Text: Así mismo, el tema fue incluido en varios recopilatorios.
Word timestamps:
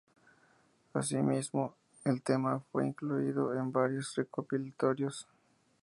Así 0.95 1.17
mismo, 1.17 1.75
el 2.05 2.23
tema 2.23 2.59
fue 2.71 2.87
incluido 2.87 3.53
en 3.53 3.71
varios 3.71 4.15
recopilatorios. 4.15 5.27